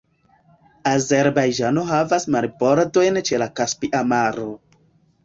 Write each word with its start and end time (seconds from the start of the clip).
Azerbajĝano 0.91 1.83
havas 1.89 2.25
marbordojn 2.37 3.21
ĉe 3.31 3.41
la 3.43 3.49
Kaspia 3.61 4.01
Maro. 4.15 4.49